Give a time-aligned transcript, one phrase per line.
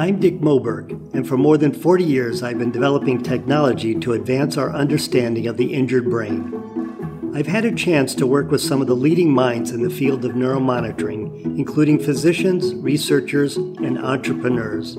[0.00, 4.56] I'm Dick Moberg, and for more than 40 years I've been developing technology to advance
[4.56, 7.32] our understanding of the injured brain.
[7.34, 10.24] I've had a chance to work with some of the leading minds in the field
[10.24, 14.96] of neuromonitoring, including physicians, researchers, and entrepreneurs.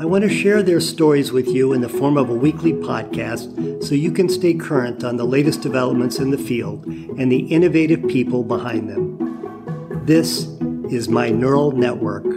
[0.00, 3.84] I want to share their stories with you in the form of a weekly podcast
[3.84, 8.08] so you can stay current on the latest developments in the field and the innovative
[8.08, 10.06] people behind them.
[10.06, 10.46] This
[10.90, 12.35] is my neural network.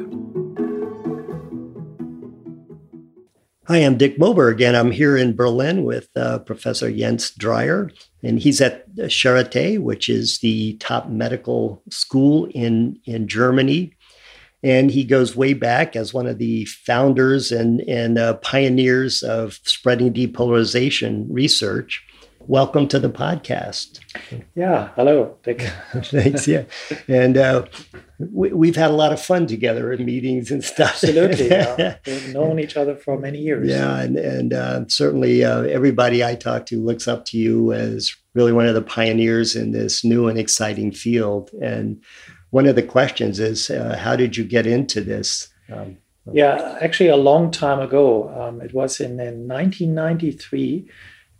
[3.69, 7.91] Hi, I'm Dick Moberg, and I'm here in Berlin with uh, Professor Jens Dreier,
[8.23, 13.93] and he's at Charité, which is the top medical school in, in Germany
[14.63, 19.59] and he goes way back as one of the founders and, and uh, pioneers of
[19.63, 22.05] spreading depolarization research.
[22.39, 23.99] Welcome to the podcast.
[24.55, 25.37] Yeah, hello.
[25.43, 26.47] Thanks.
[26.47, 26.63] Yeah,
[27.07, 27.65] and uh,
[28.17, 31.03] we, have had a lot of fun together in meetings and stuff.
[31.03, 31.97] Absolutely, yeah.
[32.07, 33.69] we've known each other for many years.
[33.69, 38.15] Yeah, and and uh, certainly uh, everybody I talk to looks up to you as
[38.33, 41.51] really one of the pioneers in this new and exciting field.
[41.61, 42.01] And
[42.49, 45.49] one of the questions is uh, how did you get into this?
[45.71, 45.97] Um,
[46.31, 48.29] yeah, actually, a long time ago.
[48.29, 50.89] Um, it was in, in 1993,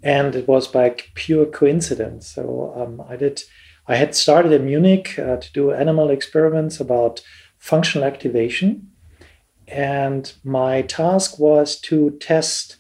[0.02, 2.28] and it was by pure coincidence.
[2.28, 3.44] So um, I did.
[3.88, 7.22] I had started in Munich uh, to do animal experiments about
[7.58, 8.92] functional activation,
[9.68, 12.78] and my task was to test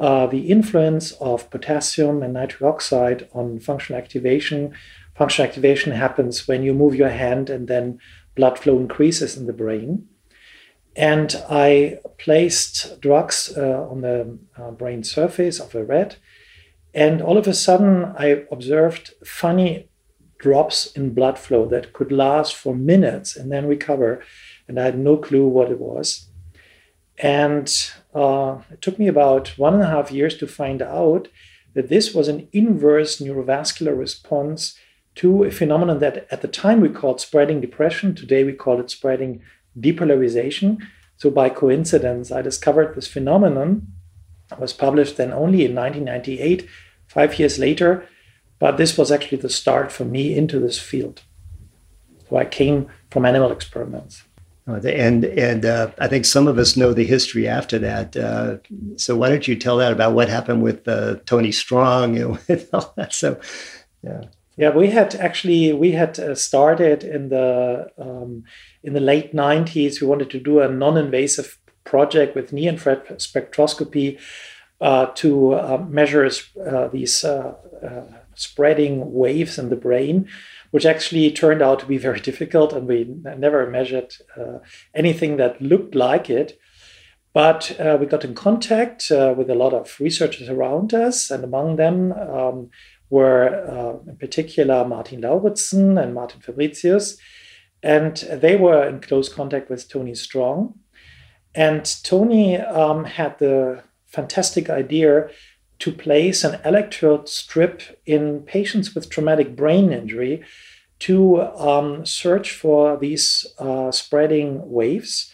[0.00, 4.74] uh, the influence of potassium and nitric oxide on functional activation
[5.16, 7.98] functional activation happens when you move your hand and then
[8.34, 10.06] blood flow increases in the brain.
[10.94, 16.16] And I placed drugs uh, on the uh, brain surface of a rat.
[16.96, 19.90] And all of a sudden, I observed funny
[20.38, 24.22] drops in blood flow that could last for minutes and then recover.
[24.66, 26.28] And I had no clue what it was.
[27.18, 27.70] And
[28.14, 31.28] uh, it took me about one and a half years to find out
[31.74, 34.74] that this was an inverse neurovascular response
[35.16, 38.14] to a phenomenon that at the time we called spreading depression.
[38.14, 39.42] Today we call it spreading
[39.78, 40.78] depolarization.
[41.18, 43.92] So by coincidence, I discovered this phenomenon.
[44.50, 46.66] It was published then only in 1998,
[47.16, 48.06] five years later.
[48.58, 51.22] But this was actually the start for me into this field.
[52.28, 54.24] So I came from animal experiments.
[54.68, 58.16] Oh, and and uh, I think some of us know the history after that.
[58.16, 58.56] Uh,
[58.96, 62.92] so why don't you tell that about what happened with uh, Tony Strong and all
[62.96, 63.12] that?
[63.12, 63.38] So,
[64.02, 64.22] yeah.
[64.56, 68.42] Yeah, we had actually we had uh, started in the um,
[68.82, 70.00] in the late '90s.
[70.00, 74.18] We wanted to do a non-invasive project with near-infrared spectroscopy
[74.80, 76.28] uh, to uh, measure
[76.66, 78.02] uh, these uh, uh,
[78.34, 80.28] spreading waves in the brain,
[80.70, 84.14] which actually turned out to be very difficult, and we never measured
[84.94, 86.58] anything that looked like it.
[87.32, 92.12] But we got in contact with a lot of researchers around us, and among them.
[92.12, 92.70] Um,
[93.08, 97.16] were in particular Martin Lauritzen and Martin Fabricius.
[97.80, 100.74] And they were in close contact with Tony Strong.
[101.54, 105.28] And Tony um, had the fantastic idea
[105.78, 110.42] to place an electrode strip in patients with traumatic brain injury
[110.98, 115.32] to um, search for these uh, spreading waves.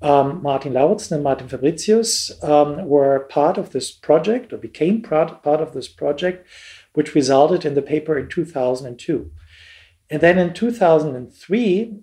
[0.00, 5.42] Um, Martin Lauritzen and Martin Fabricius um, were part of this project or became part,
[5.42, 6.46] part of this project
[6.92, 9.30] which resulted in the paper in 2002.
[10.10, 11.98] And then in 2003,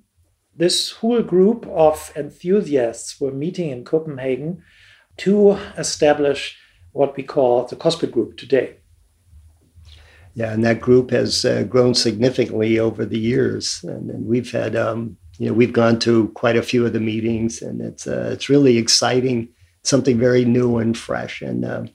[0.56, 4.64] this whole group of enthusiasts were meeting in Copenhagen
[5.18, 6.58] to establish
[6.92, 8.78] what we call the COSBID group today.
[10.34, 14.76] Yeah, and that group has uh, grown significantly over the years, and, and we've had,
[14.76, 18.32] um, you know, we've gone to quite a few of the meetings, and it's uh,
[18.34, 19.48] it's really exciting,
[19.84, 21.90] something very new and fresh, and um,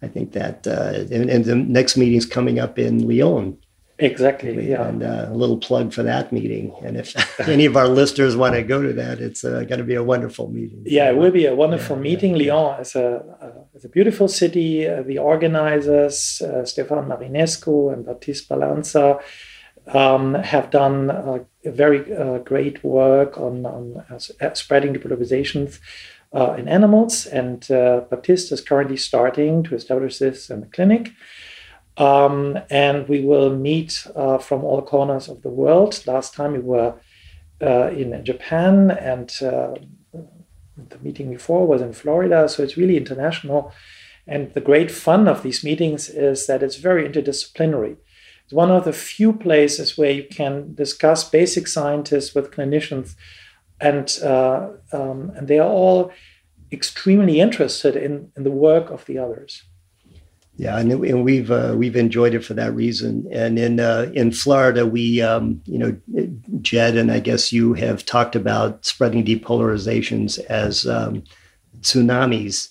[0.00, 3.58] I think that, uh, and, and, the next meeting's coming up in Lyon.
[4.04, 4.70] Exactly.
[4.70, 4.86] Yeah.
[4.88, 6.74] And uh, a little plug for that meeting.
[6.82, 7.14] And if
[7.48, 10.02] any of our listeners want to go to that, it's uh, going to be a
[10.02, 10.82] wonderful meeting.
[10.84, 12.36] Yeah, it will be a wonderful yeah, meeting.
[12.36, 14.86] Yeah, Lyon is a, is a beautiful city.
[14.86, 19.20] Uh, the organizers, uh, Stefan Marinesco and Baptiste Balança,
[19.88, 24.02] um, have done uh, very uh, great work on, on
[24.54, 25.78] spreading depolarizations
[26.34, 31.12] uh, in animals, and uh, Baptiste is currently starting to establish this in the clinic.
[31.96, 36.02] Um, and we will meet uh, from all corners of the world.
[36.06, 36.94] Last time we were
[37.62, 39.74] uh, in Japan, and uh,
[40.76, 43.72] the meeting before was in Florida, so it's really international.
[44.26, 47.96] And the great fun of these meetings is that it's very interdisciplinary.
[48.44, 53.14] It's one of the few places where you can discuss basic scientists with clinicians
[53.80, 56.10] and uh, um, and they are all
[56.72, 59.62] extremely interested in, in the work of the others.
[60.56, 63.26] Yeah, and, and we've uh, we've enjoyed it for that reason.
[63.32, 65.96] And in uh, in Florida, we um, you know
[66.60, 71.24] Jed and I guess you have talked about spreading depolarizations as um,
[71.80, 72.68] tsunamis,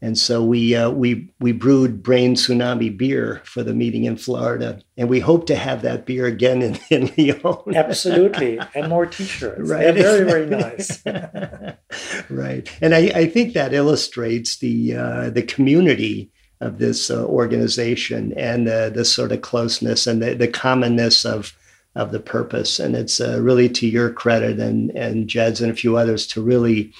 [0.00, 4.80] and so we uh, we we brewed Brain Tsunami beer for the meeting in Florida,
[4.96, 7.74] and we hope to have that beer again in, in Lyon.
[7.74, 9.68] Absolutely, and more T-shirts.
[9.68, 11.02] Right, They're very very nice.
[12.30, 16.30] right, and I, I think that illustrates the uh, the community
[16.60, 21.56] of this uh, organization and uh, this sort of closeness and the, the commonness of
[21.94, 22.80] of the purpose.
[22.80, 26.42] And it's uh, really to your credit and and Jed's and a few others to
[26.42, 26.92] really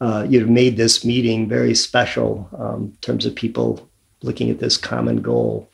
[0.00, 3.88] uh, you've made this meeting very special um, in terms of people
[4.22, 5.68] looking at this common goal.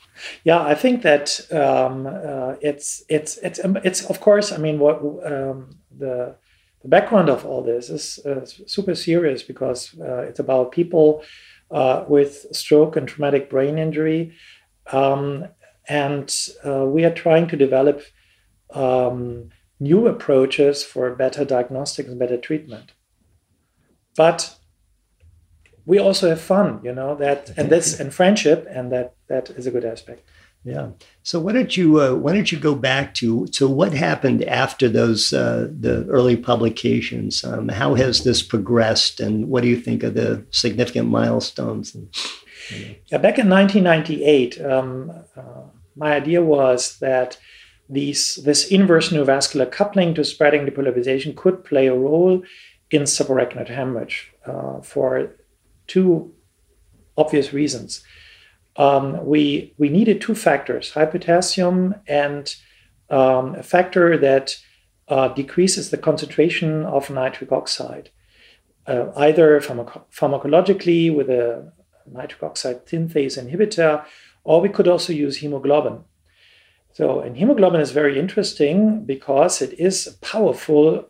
[0.45, 4.53] Yeah, I think that um, uh, it's it's it's um, it's of course.
[4.53, 6.35] I mean, what um, the
[6.83, 11.23] the background of all this is uh, super serious because it's about people
[11.71, 14.33] uh, with stroke and traumatic brain injury.
[14.93, 15.49] Um,
[15.89, 16.35] and
[16.65, 18.03] uh, we are trying to develop
[18.71, 19.51] um,
[19.81, 22.93] new approaches for better diagnostics and better treatment.
[24.17, 24.57] But
[25.87, 29.67] we also have fun, you know, that and this and friendship, and that that is
[29.67, 30.29] a good aspect.
[30.65, 30.91] Yeah.
[31.23, 34.89] So why don't you uh, why don't you go back to to what happened after
[34.89, 37.45] those uh, the early publications?
[37.45, 41.97] Um, how has this progressed, and what do you think of the significant milestones?
[43.07, 45.63] Yeah, back in 1998, um, uh,
[45.97, 47.39] my idea was that
[47.89, 52.43] these this inverse neurovascular coupling to spreading depolarization could play a role
[52.91, 55.31] in subarachnoid hemorrhage uh, for
[55.87, 56.35] two
[57.17, 58.03] obvious reasons
[58.79, 62.55] um, we we needed two factors: high potassium and
[63.11, 64.57] um, a factor that
[65.09, 68.11] uh, decreases the concentration of nitric oxide,
[68.87, 71.73] uh, either pharmaco- pharmacologically with a
[72.07, 74.05] nitric oxide synthase inhibitor,
[74.45, 76.05] or we could also use hemoglobin.
[76.93, 81.09] So, and hemoglobin is very interesting because it is a powerful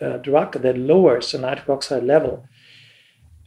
[0.00, 2.46] uh, drug that lowers the nitric oxide level.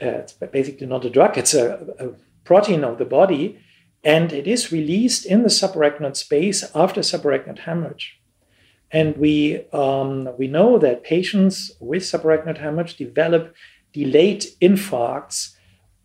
[0.01, 2.09] Uh, it's basically not a drug; it's a, a
[2.43, 3.59] protein of the body,
[4.03, 8.19] and it is released in the subarachnoid space after subarachnoid hemorrhage.
[8.91, 13.55] And we, um, we know that patients with subarachnoid hemorrhage develop
[13.93, 15.55] delayed infarcts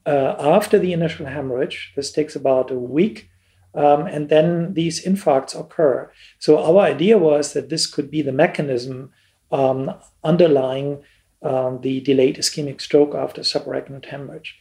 [0.06, 1.92] uh, after the initial hemorrhage.
[1.96, 3.28] This takes about a week,
[3.74, 6.10] um, and then these infarcts occur.
[6.38, 9.12] So, our idea was that this could be the mechanism
[9.52, 9.92] um,
[10.24, 11.02] underlying
[11.42, 14.58] um, the delayed ischemic stroke after subarachnoid hemorrhage.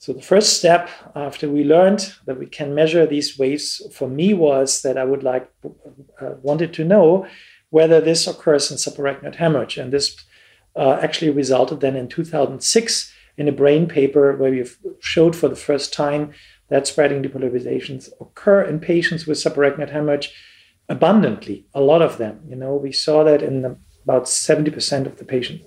[0.00, 4.32] So the first step after we learned that we can measure these waves for me
[4.32, 7.26] was that I would like uh, wanted to know
[7.68, 10.16] whether this occurs in subarachnoid hemorrhage, and this
[10.74, 14.66] uh, actually resulted then in 2006 in a brain paper where we
[15.00, 16.32] showed for the first time
[16.68, 20.32] that spreading depolarizations occur in patients with subarachnoid hemorrhage
[20.88, 22.40] abundantly, a lot of them.
[22.48, 25.66] You know, we saw that in the, about 70% of the patients.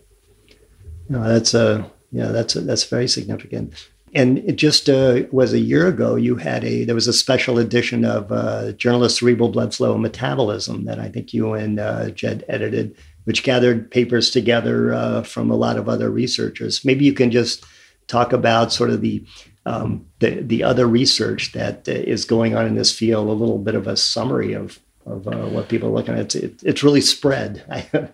[1.07, 5.87] No, that's a yeah, that's that's very significant and it just uh, was a year
[5.87, 9.73] ago you had a there was a special edition of uh, journal of cerebral blood
[9.73, 12.95] flow and metabolism that i think you and uh, jed edited
[13.25, 16.83] which gathered papers together uh, from a lot of other researchers.
[16.83, 17.63] Maybe you can just
[18.07, 19.25] talk about sort of the
[19.65, 23.75] um, the, the other research that uh, going on in this field a little bit
[23.75, 26.35] of a summary of of uh, what people are looking at.
[26.35, 27.63] It's, it's really spread.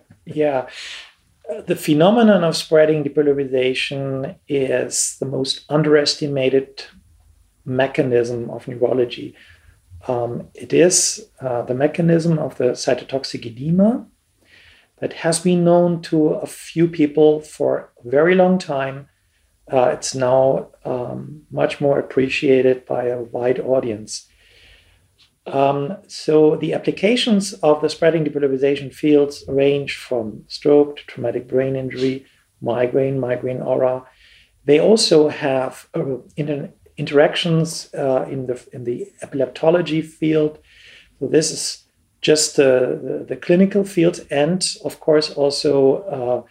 [0.26, 0.68] Yeah
[1.66, 6.84] the phenomenon of spreading depolarization is the most underestimated
[7.64, 9.34] mechanism of neurology.
[10.06, 14.06] Um, it is uh, the mechanism of the cytotoxic edema
[15.00, 19.08] that has been known to a few people for a very long time.
[19.70, 24.28] Uh, it's now um, much more appreciated by a wide audience.
[25.52, 31.76] Um, so the applications of the spreading depolarization fields range from stroke to traumatic brain
[31.76, 32.26] injury,
[32.60, 34.04] migraine, migraine aura.
[34.64, 40.58] They also have uh, inter- interactions uh, in the in the epileptology field.
[41.18, 41.84] So this is
[42.20, 46.46] just the, the clinical field, and of course also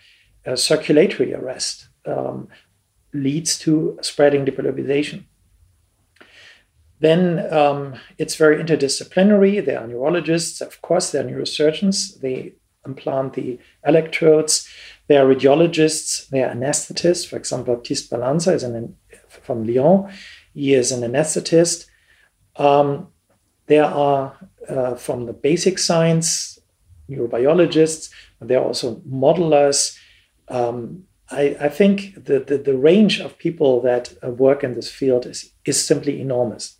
[0.45, 2.47] uh, circulatory arrest um,
[3.13, 5.25] leads to spreading depolarization.
[6.99, 9.63] Then um, it's very interdisciplinary.
[9.63, 12.19] There are neurologists, of course, there are neurosurgeons.
[12.19, 12.53] They
[12.85, 14.67] implant the electrodes.
[15.07, 16.27] There are radiologists.
[16.29, 17.27] There are anesthetists.
[17.27, 18.95] For example, Baptiste Balança is an,
[19.27, 20.11] from Lyon.
[20.53, 21.85] He is an anesthetist.
[22.57, 23.07] Um,
[23.67, 24.35] there are
[24.67, 26.59] uh, from the basic science
[27.09, 28.09] neurobiologists.
[28.41, 29.97] There are also modelers.
[30.47, 34.91] Um, I, I think the, the, the, range of people that uh, work in this
[34.91, 36.78] field is, is simply enormous.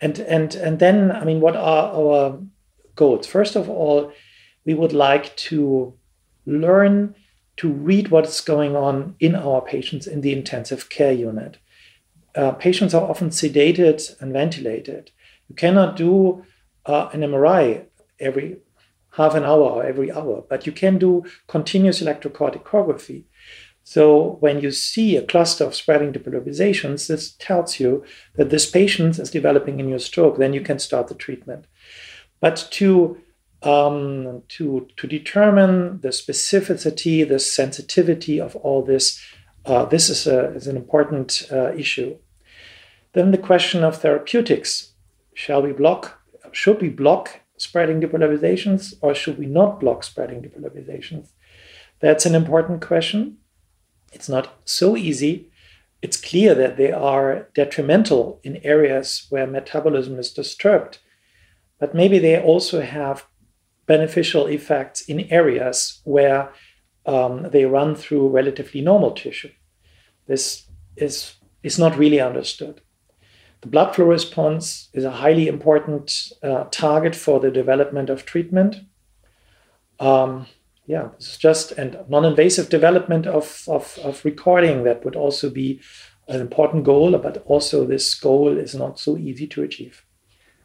[0.00, 2.38] And, and, and then, I mean, what are our
[2.94, 3.26] goals?
[3.26, 4.12] First of all,
[4.64, 5.94] we would like to
[6.46, 7.14] learn
[7.56, 11.58] to read what's going on in our patients in the intensive care unit.
[12.34, 15.10] Uh, patients are often sedated and ventilated.
[15.48, 16.44] You cannot do
[16.86, 17.86] uh, an MRI
[18.20, 18.58] every
[19.12, 23.24] half an hour or every hour, but you can do continuous electrocorticography.
[23.88, 28.04] So when you see a cluster of spreading depolarizations, this tells you
[28.34, 30.36] that this patient is developing a new stroke.
[30.36, 31.64] Then you can start the treatment.
[32.38, 33.16] But to
[33.62, 39.18] um, to to determine the specificity, the sensitivity of all this,
[39.64, 42.18] uh, this is a is an important uh, issue.
[43.14, 44.92] Then the question of therapeutics:
[45.32, 46.20] Shall we block?
[46.52, 51.28] Should we block spreading depolarizations, or should we not block spreading depolarizations?
[52.00, 53.38] That's an important question.
[54.12, 55.50] It's not so easy.
[56.00, 60.98] It's clear that they are detrimental in areas where metabolism is disturbed,
[61.78, 63.26] but maybe they also have
[63.86, 66.52] beneficial effects in areas where
[67.06, 69.50] um, they run through relatively normal tissue.
[70.26, 72.80] This is, is not really understood.
[73.62, 78.76] The blood flow response is a highly important uh, target for the development of treatment.
[79.98, 80.46] Um,
[80.88, 85.80] yeah, this is just and non-invasive development of, of, of recording that would also be
[86.28, 90.02] an important goal, but also this goal is not so easy to achieve.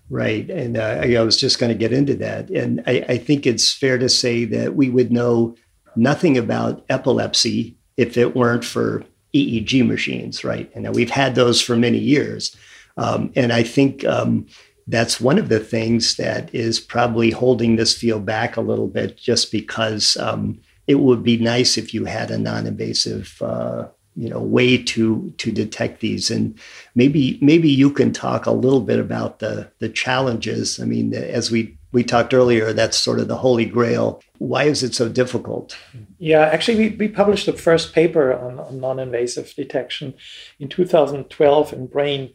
[0.10, 0.50] Right.
[0.50, 2.50] And uh, I, was just going to get into that.
[2.50, 5.56] And I, I, think it's fair to say that we would know
[5.96, 9.04] nothing about epilepsy if it weren't for
[9.34, 10.72] EEG machines, right?
[10.74, 12.56] And we've had those for many years.
[12.98, 14.46] Um, and I think um,
[14.88, 19.18] that's one of the things that is probably holding this field back a little bit,
[19.18, 24.40] just because um, it would be nice if you had a non-invasive, uh, you know,
[24.40, 26.30] way to to detect these.
[26.30, 26.60] And
[26.96, 30.80] maybe maybe you can talk a little bit about the the challenges.
[30.80, 34.22] I mean, as we we talked earlier, that's sort of the holy grail.
[34.40, 35.78] Why is it so difficult?
[36.18, 40.16] Yeah, actually, we, we published the first paper on, on non invasive detection
[40.60, 42.34] in 2012 in Brain.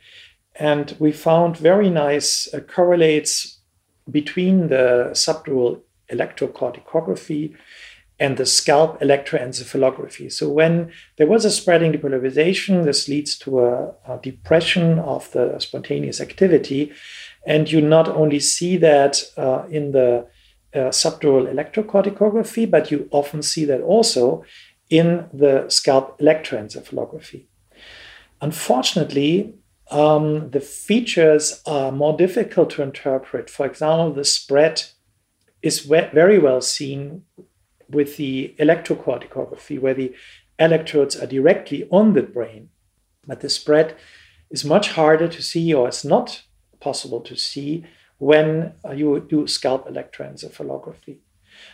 [0.59, 3.59] And we found very nice uh, correlates
[4.11, 7.55] between the subdural electrocorticography
[8.21, 10.33] and the scalp electroencephalography.
[10.33, 15.59] So when there was a spreading depolarization, this leads to a, a, depression of the
[15.61, 16.93] spontaneous activity.
[17.47, 20.27] And you not only see that uh, in the
[20.75, 24.45] uh, subdural electrocorticography, but you often see that also
[24.91, 27.45] in the scalp electroencephalography.
[28.41, 29.55] Unfortunately,
[29.90, 33.49] um, the features are more difficult to interpret.
[33.49, 34.85] For example, the spread
[35.62, 37.25] is very well seen
[37.88, 40.14] with the electrocorticography, where the
[40.59, 42.68] electrodes are directly on the brain.
[43.26, 43.97] But the spread
[44.50, 46.42] is much harder to see, or it's not
[46.80, 47.85] possible to see
[48.18, 51.18] when you do scalp electroencephalography.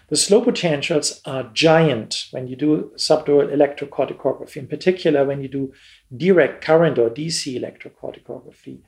[0.09, 5.73] The slow potentials are giant when you do subdural electrocorticography, in particular when you do
[6.15, 8.81] direct current or DC electrocorticography.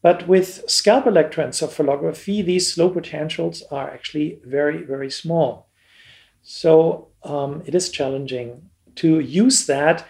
[0.00, 5.68] But with scalp electroencephalography, these slow potentials are actually very, very small.
[6.42, 10.06] So um, it is challenging to use that.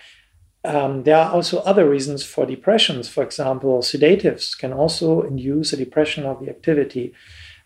[0.64, 3.08] Um, there are also other reasons for depressions.
[3.08, 7.14] For example, sedatives can also induce a depression of the activity.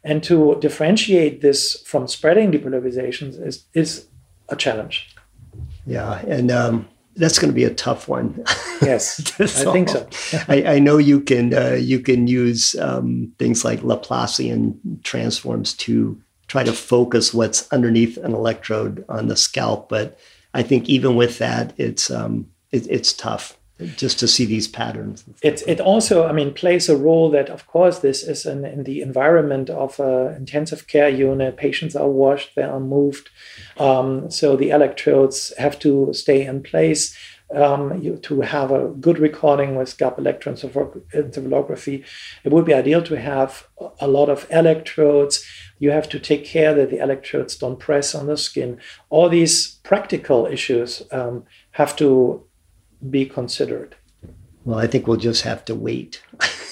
[0.09, 4.07] And to differentiate this from spreading depolarizations is, is
[4.49, 5.15] a challenge.
[5.87, 8.43] Yeah, and um, that's going to be a tough one.
[8.81, 10.09] Yes, I think so.
[10.49, 16.19] I, I, know you can uh, you can use um, things like Laplacian transforms to
[16.47, 20.19] try to focus what's underneath an electrode on the scalp, but
[20.55, 23.58] I think even with that, it's um, it, it's tough
[23.97, 25.25] just to see these patterns.
[25.43, 28.85] It, it also, I mean, plays a role that, of course, this is in, in
[28.85, 31.57] the environment of an intensive care unit.
[31.57, 33.31] Patients are washed, they are moved.
[33.79, 37.17] Um, so the electrodes have to stay in place.
[37.55, 42.05] Um, you, to have a good recording with scalp electroencephalography,
[42.45, 43.67] it would be ideal to have
[44.01, 45.43] a lot of electrodes.
[45.79, 48.81] You have to take care that the electrodes don't press on the skin.
[49.09, 52.45] All these practical issues um, have to
[53.11, 53.97] be considered.
[54.65, 56.23] Well, I think we'll just have to wait.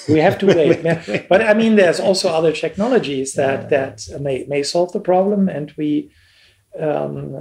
[0.09, 1.29] we have to wait.
[1.29, 3.69] but I mean, there's also other technologies that yeah.
[3.69, 6.11] that may may solve the problem, and we
[6.79, 7.35] um,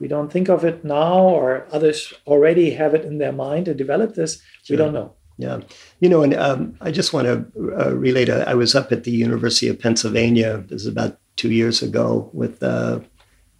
[0.00, 3.74] we don't think of it now, or others already have it in their mind to
[3.74, 4.42] develop this.
[4.64, 4.74] Sure.
[4.74, 5.14] We don't know.
[5.38, 5.60] Yeah,
[6.00, 7.46] you know, and um, I just want to
[7.78, 8.28] uh, relate.
[8.28, 10.64] I was up at the University of Pennsylvania.
[10.68, 13.00] This is about two years ago with uh,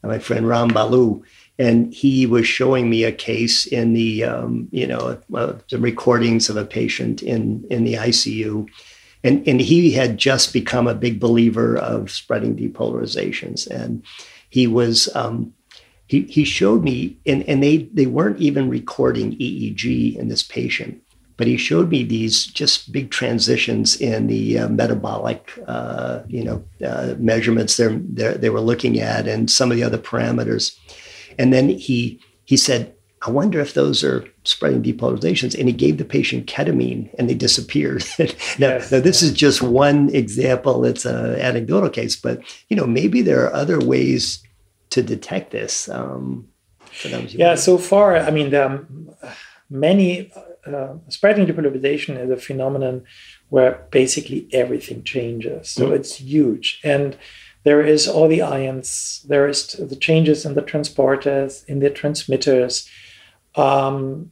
[0.03, 1.23] my friend Ram Balu,
[1.59, 6.49] and he was showing me a case in the um, you know uh, the recordings
[6.49, 8.69] of a patient in in the ICU,
[9.25, 14.03] and and he had just become a big believer of spreading depolarizations, and
[14.49, 15.15] he was.
[15.15, 15.55] Um,
[16.09, 21.03] he, he showed me, and, and they, they weren't even recording EEG in this patient
[21.43, 26.65] but he showed me these just big transitions in the uh, metabolic, uh, you know,
[26.87, 30.77] uh, measurements they're, they were looking at and some of the other parameters.
[31.39, 35.57] And then he he said, I wonder if those are spreading depolarizations.
[35.57, 38.05] And he gave the patient ketamine and they disappeared.
[38.19, 38.27] now,
[38.59, 40.85] yes, now, this is just one example.
[40.85, 44.43] It's an anecdotal case, but you know, maybe there are other ways
[44.91, 45.89] to detect this.
[45.89, 46.49] Um,
[47.29, 48.87] yeah, so far, I mean, there are
[49.71, 50.31] many
[50.67, 53.05] uh, spreading depolarization is a phenomenon
[53.49, 55.71] where basically everything changes.
[55.71, 55.93] So mm.
[55.93, 56.81] it's huge.
[56.85, 57.17] And
[57.65, 62.89] there is all the ions, there is the changes in the transporters, in the transmitters.
[63.55, 64.31] Um,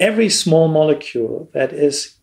[0.00, 2.16] every small molecule that is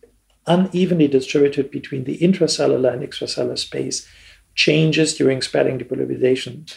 [0.46, 4.06] unevenly distributed between the intracellular and extracellular space
[4.54, 6.74] changes during spreading depolarization.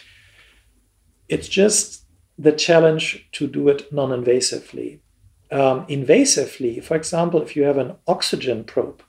[1.28, 2.06] It's just
[2.38, 5.00] the challenge to do it non invasively
[5.54, 9.04] um, invasively, for example, if you have an oxygen probe,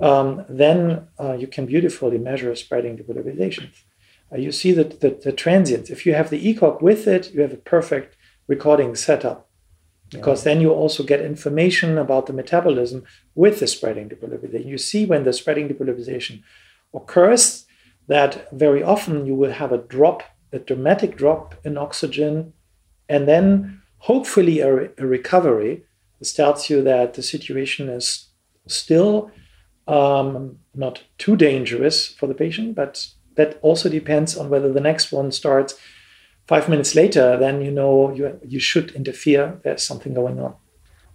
[0.00, 3.82] um, then uh, you can beautifully measure spreading depolarizations.
[4.32, 7.40] Uh, you see that the, the, transients, if you have the ECOG with it, you
[7.42, 8.16] have a perfect
[8.48, 9.48] recording setup
[10.10, 10.52] because yeah.
[10.52, 14.66] then you also get information about the metabolism with the spreading depolarization.
[14.66, 16.42] You see when the spreading depolarization
[16.92, 17.66] occurs
[18.08, 20.22] that very often you will have a drop,
[20.52, 22.52] a dramatic drop in oxygen,
[23.08, 25.84] and then hopefully a, a recovery.
[26.18, 28.28] This tells you that the situation is
[28.66, 29.30] still
[29.86, 35.12] um, not too dangerous for the patient, but that also depends on whether the next
[35.12, 35.74] one starts
[36.46, 37.36] five minutes later.
[37.36, 39.60] Then you know you you should interfere.
[39.62, 40.54] There's something going on.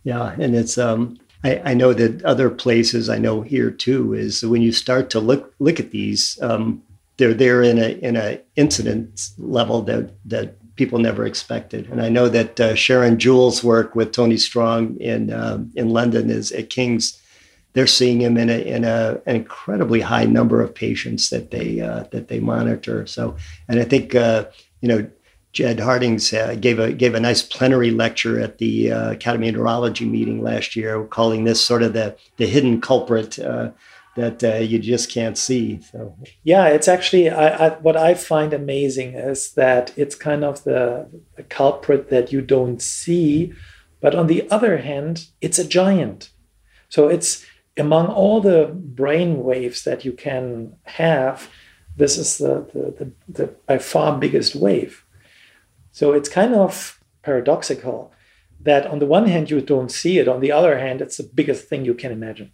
[0.03, 4.43] Yeah, and it's um, I, I know that other places I know here too is
[4.43, 6.83] when you start to look look at these, um,
[7.17, 11.89] they're there in a in a incidence level that that people never expected.
[11.89, 16.29] And I know that uh, Sharon Jewell's work with Tony Strong in uh, in London
[16.29, 17.18] is at King's.
[17.73, 21.81] They're seeing him in a in a, an incredibly high number of patients that they
[21.81, 23.05] uh, that they monitor.
[23.05, 23.35] So,
[23.67, 24.45] and I think uh,
[24.81, 25.09] you know.
[25.51, 29.55] Jed Hartings uh, gave a gave a nice plenary lecture at the uh, Academy of
[29.55, 33.39] Neurology meeting last year, calling this sort of the the hidden culprit
[34.19, 35.81] that uh, you just can't see.
[35.81, 40.63] So yeah, it's actually I, I, what I find amazing is that it's kind of
[40.63, 43.53] the, the culprit that you don't see,
[44.01, 46.31] but on the other hand, it's a giant.
[46.89, 47.45] So it's
[47.79, 51.49] among all the brain waves that you can have,
[51.95, 55.05] this is the, the, the, the by far biggest wave.
[55.91, 58.11] So it's kind of paradoxical
[58.61, 61.23] that on the one hand you don't see it, on the other hand, it's the
[61.23, 62.51] biggest thing you can imagine.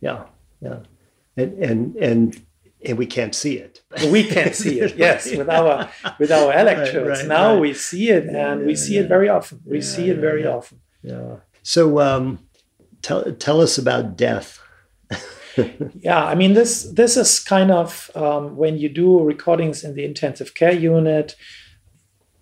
[0.00, 0.24] Yeah
[0.60, 0.80] yeah
[1.36, 2.46] and and and
[2.84, 3.82] and we can't see it.
[4.12, 4.96] we can't see it.
[4.96, 5.38] Yes, right.
[5.38, 7.08] with our with our electrodes.
[7.08, 9.00] Right, right, now we see it, and yeah, we see yeah.
[9.02, 9.60] it very often.
[9.64, 10.80] We yeah, see it very often.
[11.02, 11.36] Yeah.
[11.62, 12.38] So, um,
[13.08, 14.60] tell tell us about death.
[16.00, 20.04] yeah, I mean this this is kind of um, when you do recordings in the
[20.04, 21.34] intensive care unit.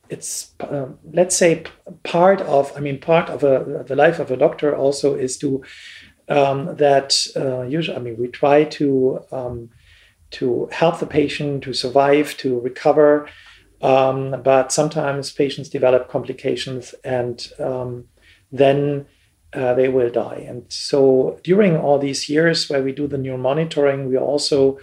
[0.09, 1.65] It's um, let's say
[2.03, 5.63] part of I mean part of a, the life of a doctor also is to
[6.29, 9.71] um, that uh, usually, I mean, we try to um,
[10.33, 13.29] to help the patient to survive, to recover,
[13.81, 17.49] um, but sometimes patients develop complications and
[18.51, 19.07] then
[19.53, 20.45] uh, they will die.
[20.49, 24.79] And so during all these years where we do the neural monitoring, we also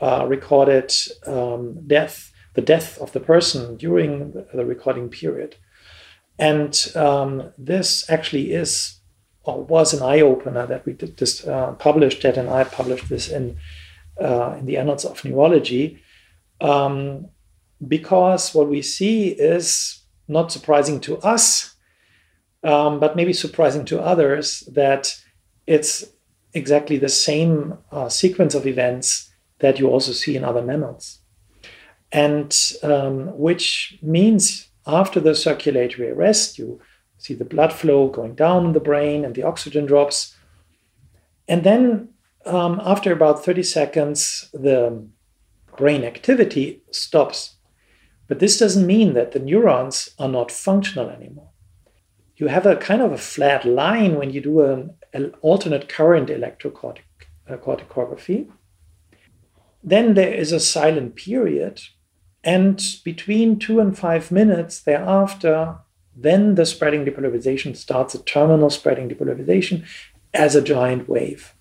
[0.00, 0.92] uh, recorded
[1.26, 5.56] um, death, the death of the person during the recording period.
[6.38, 8.98] And um, this actually is
[9.44, 13.08] or was an eye opener that we did this uh, published that and I published
[13.08, 13.56] this in
[14.20, 16.00] uh, in the Annals of Neurology
[16.60, 17.28] um,
[17.86, 21.71] because what we see is not surprising to us,
[22.62, 25.20] um, but maybe surprising to others that
[25.66, 26.04] it's
[26.54, 31.18] exactly the same uh, sequence of events that you also see in other mammals,
[32.10, 36.80] and um, which means after the circulatory arrest, you
[37.18, 40.36] see the blood flow going down in the brain and the oxygen drops.
[41.46, 42.08] And then
[42.44, 45.06] um, after about 30 seconds, the
[45.76, 47.56] brain activity stops.
[48.26, 51.51] But this doesn't mean that the neurons are not functional anymore.
[52.42, 56.28] You have a kind of a flat line when you do an, an alternate current
[56.28, 58.48] electrocorticography.
[58.48, 58.52] Uh,
[59.84, 61.80] then there is a silent period
[62.44, 65.76] And between two and five minutes thereafter,
[66.14, 69.84] then the spreading depolarization starts, a terminal spreading depolarization
[70.34, 71.54] as a giant wave.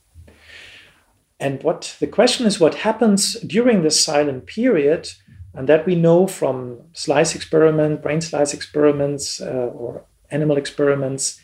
[1.40, 5.10] And what the question is what happens during this silent period,
[5.54, 11.40] and that we know from slice experiment, brain slice experiments, uh, or animal experiments.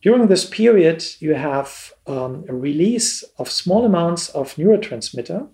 [0.00, 5.48] During this period, you have um, a release of small amounts of neurotransmitter,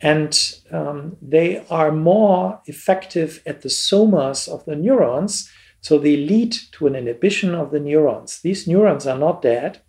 [0.00, 5.50] and um, they are more effective at the somas of the neurons,
[5.80, 8.40] so they lead to an inhibition of the neurons.
[8.40, 9.80] These neurons are not dead,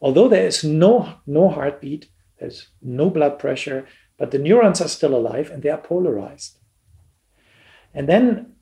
[0.00, 2.08] although there is no, no heartbeat,
[2.38, 3.86] there's no blood pressure,
[4.18, 6.58] but the neurons are still alive and they are polarized.
[7.92, 8.53] And then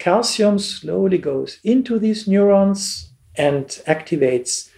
[0.00, 4.70] calcium slowly goes into these neurons and activates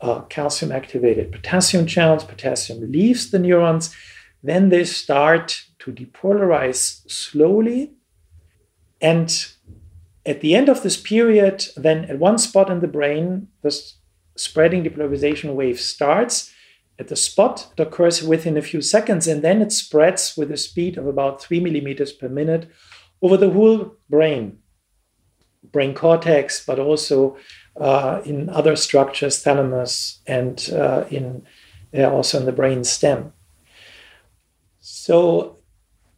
[0.00, 2.24] uh, calcium activated potassium channels.
[2.24, 3.94] Potassium leaves the neurons.
[4.42, 7.92] Then they start to depolarize slowly.
[9.00, 9.46] And
[10.24, 13.96] at the end of this period, then at one spot in the brain, this
[14.36, 16.52] spreading depolarization wave starts
[16.98, 17.70] at the spot.
[17.76, 21.42] It occurs within a few seconds, and then it spreads with a speed of about
[21.42, 22.70] three millimeters per minute
[23.22, 24.58] over the whole brain,
[25.62, 27.36] brain cortex, but also
[27.76, 31.46] uh, in other structures, thalamus, and uh, in
[31.94, 33.32] also in the brain stem.
[34.80, 35.56] So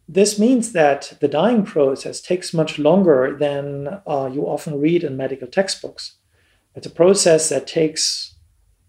[0.07, 5.17] this means that the dying process takes much longer than uh, you often read in
[5.17, 6.17] medical textbooks.
[6.75, 8.35] It's a process that takes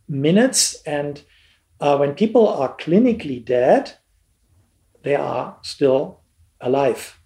[0.09, 1.23] minutes, and
[1.81, 3.95] uh, when people are clinically dead,
[5.03, 6.21] they are still
[6.61, 7.19] alive.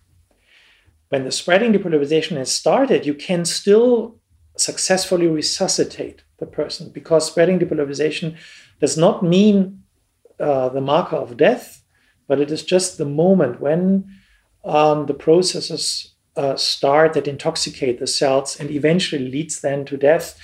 [1.08, 4.16] When the spreading depolarization has started, you can still
[4.56, 8.36] successfully resuscitate the person because spreading depolarization
[8.80, 9.82] does not mean
[10.38, 11.82] uh, the marker of death,
[12.26, 14.04] but it is just the moment when
[14.64, 20.38] um, the processes uh, start that intoxicate the cells and eventually leads then to death.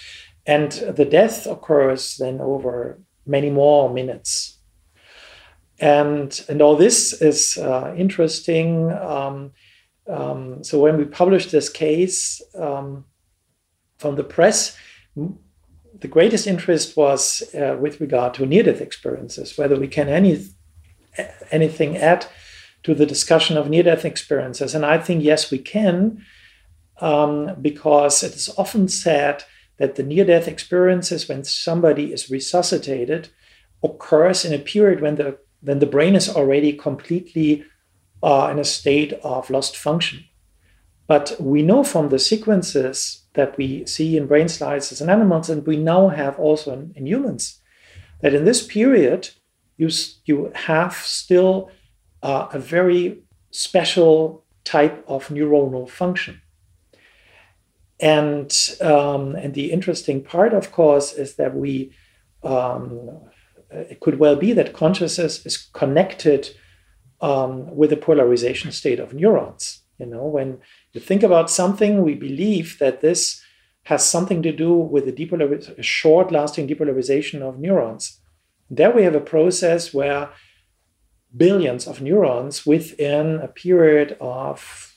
[0.46, 4.59] And the death occurs then over many more minutes.
[5.79, 8.92] And, and all this is uh, interesting.
[8.92, 9.53] Um,
[10.08, 13.04] um, so when we published this case um,
[13.98, 14.76] from the press,
[15.16, 20.46] the greatest interest was uh, with regard to near-death experiences, whether we can any
[21.52, 22.26] anything add
[22.82, 24.74] to the discussion of near-death experiences.
[24.74, 26.24] And I think yes, we can,
[27.00, 29.44] um, because it is often said
[29.78, 33.28] that the near-death experiences when somebody is resuscitated
[33.82, 37.64] occurs in a period when the when the brain is already completely
[38.24, 40.24] uh, in a state of lost function.
[41.06, 45.66] But we know from the sequences that we see in brain slices in animals, and
[45.66, 47.60] we now have also in, in humans,
[48.22, 49.28] that in this period,
[49.76, 49.90] you,
[50.24, 51.70] you have still
[52.22, 56.40] uh, a very special type of neuronal function.
[58.00, 61.92] And, um, and the interesting part, of course, is that we,
[62.42, 63.20] um,
[63.70, 66.56] it could well be that consciousness is connected
[67.24, 69.80] um, with the polarization state of neurons.
[69.98, 70.58] You know, when
[70.92, 73.42] you think about something, we believe that this
[73.84, 78.20] has something to do with the short lasting depolarization of neurons.
[78.68, 80.30] There we have a process where
[81.34, 84.94] billions of neurons within a period of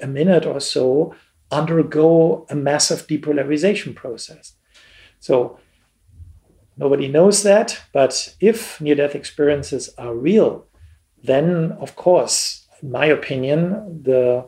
[0.00, 1.14] a minute or so
[1.50, 4.54] undergo a massive depolarization process.
[5.20, 5.58] So
[6.76, 10.67] nobody knows that, but if near death experiences are real,
[11.22, 14.46] then of course, in my opinion, the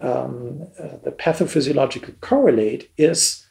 [0.00, 3.46] um, uh, the pathophysiological correlate is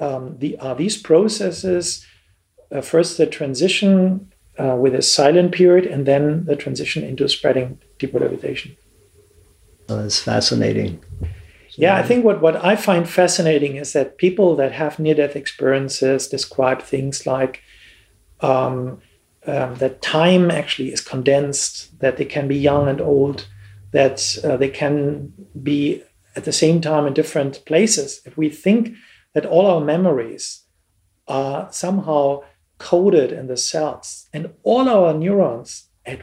[0.00, 2.04] um, the are these processes
[2.72, 7.78] uh, first the transition uh, with a silent period and then the transition into spreading
[7.98, 8.76] depolarization.
[9.88, 11.02] Oh, that's fascinating.
[11.76, 15.34] Yeah, I think what, what I find fascinating is that people that have near death
[15.34, 17.62] experiences describe things like
[18.40, 19.00] um,
[19.46, 23.46] um, that time actually is condensed, that they can be young and old,
[23.92, 26.02] that uh, they can be
[26.36, 28.20] at the same time in different places.
[28.24, 28.96] If we think
[29.34, 30.62] that all our memories
[31.28, 32.42] are somehow
[32.78, 36.22] coded in the cells and all our neurons at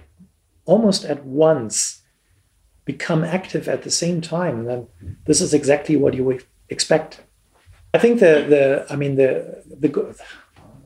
[0.66, 2.02] almost at once
[2.86, 4.88] become active at the same time, then
[5.26, 7.22] this is exactly what you would expect.
[7.94, 9.90] I think the the I mean the the,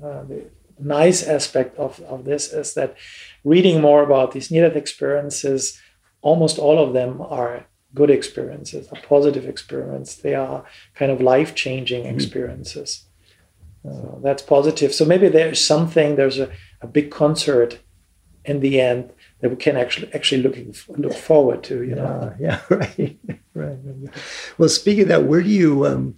[0.03, 2.95] uh, the nice aspect of, of this is that
[3.43, 5.79] reading more about these near-death experiences,
[6.21, 10.17] almost all of them are good experiences, are positive experiences.
[10.17, 12.15] They are kind of life-changing mm-hmm.
[12.15, 13.05] experiences.
[13.87, 14.93] Uh, that's positive.
[14.93, 17.79] So maybe there's something, there's a, a big concert
[18.43, 19.11] in the end
[19.41, 21.83] that we can actually actually looking look forward to.
[21.83, 22.33] You know.
[22.39, 22.61] Yeah.
[22.69, 23.19] Right.
[23.53, 23.77] right.
[24.57, 26.15] Well, speaking of that, where do you um,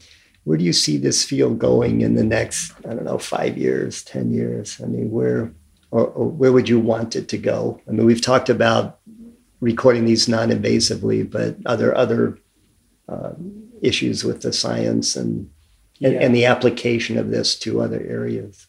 [0.48, 4.02] where do you see this field going in the next I don't know five years,
[4.02, 4.80] ten years?
[4.82, 5.52] I mean, where
[5.92, 7.82] or, or where would you want it to go?
[7.86, 9.00] I mean, we've talked about
[9.60, 12.40] recording these non-invasively, but are there other
[13.10, 13.32] uh,
[13.82, 15.50] issues with the science and
[16.02, 16.20] and, yeah.
[16.22, 18.68] and, the application of this to other areas?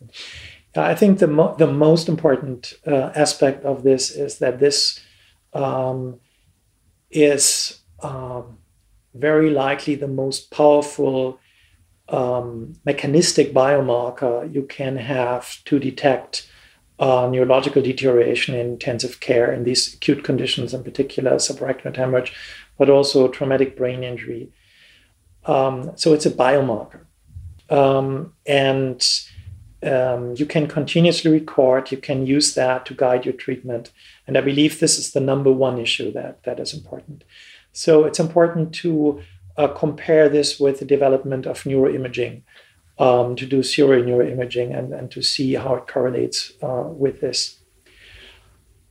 [0.74, 4.98] I think the mo- the most important uh, aspect of this is that this
[5.52, 6.18] um,
[7.08, 8.58] is um,
[9.14, 11.38] very likely the most powerful
[12.08, 16.48] um, mechanistic biomarker you can have to detect
[16.98, 22.34] uh, neurological deterioration in intensive care in these acute conditions, in particular subarachnoid hemorrhage,
[22.76, 24.50] but also traumatic brain injury.
[25.44, 27.04] Um, so it's a biomarker.
[27.70, 29.06] Um, and
[29.82, 33.92] um, you can continuously record, you can use that to guide your treatment.
[34.26, 37.22] And I believe this is the number one issue that, that is important.
[37.72, 39.22] So it's important to
[39.58, 42.42] uh, compare this with the development of neuroimaging
[42.98, 47.58] um, to do serial neuroimaging and, and to see how it correlates uh, with this.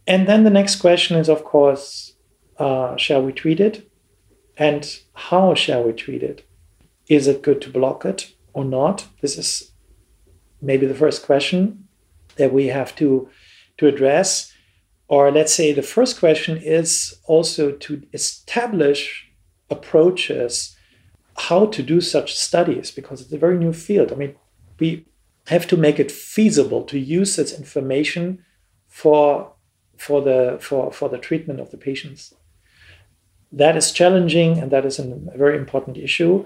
[0.05, 2.13] And then the next question is, of course,
[2.59, 3.89] uh, shall we treat it?
[4.57, 6.47] And how shall we treat it?
[7.07, 9.07] Is it good to block it or not?
[9.21, 9.71] This is
[10.61, 11.87] maybe the first question
[12.35, 13.29] that we have to,
[13.77, 14.53] to address.
[15.07, 19.26] Or let's say the first question is also to establish
[19.69, 20.75] approaches
[21.37, 24.11] how to do such studies because it's a very new field.
[24.11, 24.35] I mean,
[24.79, 25.05] we
[25.47, 28.43] have to make it feasible to use this information
[28.87, 29.53] for
[29.97, 32.33] for the for, for the treatment of the patients.
[33.51, 36.45] That is challenging and that is a very important issue.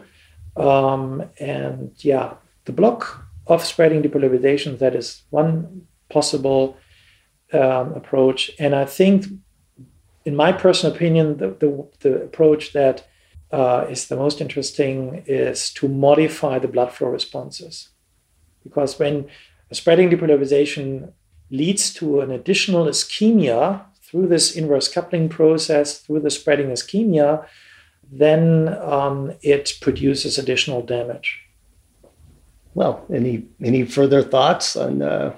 [0.55, 6.77] Um, and yeah, the block of spreading depolarization that is one possible
[7.53, 8.51] um, approach.
[8.59, 9.25] And I think,
[10.25, 13.07] in my personal opinion, the, the, the approach that
[13.51, 17.89] uh, is the most interesting is to modify the blood flow responses.
[18.63, 19.27] Because when
[19.71, 21.11] spreading depolarization
[21.49, 27.45] leads to an additional ischemia through this inverse coupling process, through the spreading ischemia,
[28.11, 31.39] then um, it produces additional damage.
[32.73, 35.01] Well, any any further thoughts on?
[35.01, 35.37] Uh,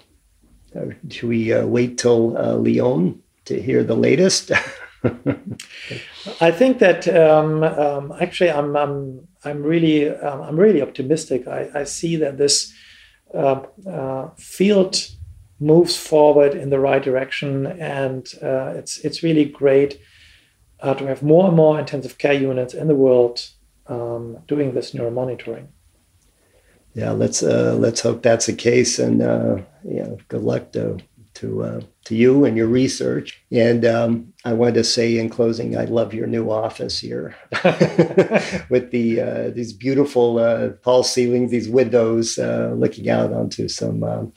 [1.10, 4.52] should we uh, wait till uh, Lyon to hear the latest?
[6.42, 11.48] I think that um, um, actually I'm, I'm, I'm really um, I'm really optimistic.
[11.48, 12.74] I, I see that this
[13.34, 15.08] uh, uh, field
[15.60, 20.00] moves forward in the right direction, and uh, it's it's really great
[20.80, 23.50] uh, to have more and more intensive care units in the world
[23.88, 25.68] um, doing this neuromonitoring.
[26.94, 31.00] Yeah, let's uh, let's hope that's the case, and uh, yeah, good luck to
[31.36, 33.44] to uh, to you and your research.
[33.52, 37.36] And um, I wanted to say in closing, I love your new office here
[38.70, 44.04] with the uh, these beautiful uh, tall ceilings, these windows uh, looking out onto some
[44.04, 44.34] um,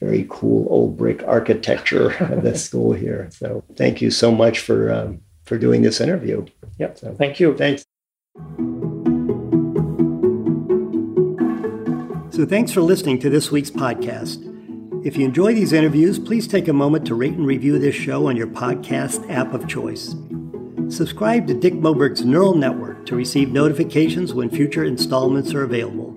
[0.00, 3.28] very cool old brick architecture of the school here.
[3.32, 6.46] So thank you so much for um, for doing this interview.
[6.78, 6.98] Yep.
[6.98, 7.56] So, thank you.
[7.56, 7.84] Thanks.
[12.30, 14.55] So thanks for listening to this week's podcast.
[15.06, 18.26] If you enjoy these interviews, please take a moment to rate and review this show
[18.26, 20.16] on your podcast app of choice.
[20.88, 26.12] Subscribe to Dick Moberg's Neural Network to receive notifications when future installments are available.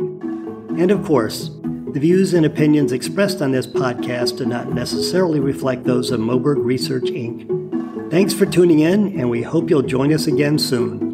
[0.82, 5.84] And of course, the views and opinions expressed on this podcast do not necessarily reflect
[5.84, 8.10] those of Moberg Research Inc.
[8.10, 11.09] Thanks for tuning in, and we hope you'll join us again soon.